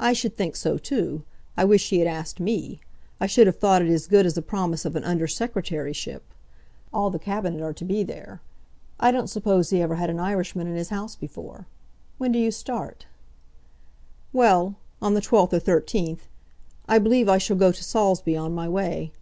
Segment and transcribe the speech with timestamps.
[0.00, 1.22] "I should think so too.
[1.54, 2.80] I wish he had asked me.
[3.20, 6.22] I should have thought it as good as a promise of an under secretaryship.
[6.94, 8.40] All the Cabinet are to be there.
[8.98, 11.66] I don't suppose he ever had an Irishman in his house before.
[12.16, 13.04] When do you start?"
[14.32, 16.20] "Well; on the 12th or 13th.
[16.88, 19.12] I believe I shall go to Saulsby on my way."